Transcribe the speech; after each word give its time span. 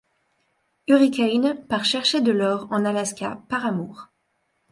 Hurricane 0.87 1.61
part 1.67 1.85
chercher 1.85 2.21
de 2.21 2.31
l'or 2.31 2.67
en 2.71 2.85
Alaska 2.85 3.43
par 3.49 3.67
amour. 3.67 4.07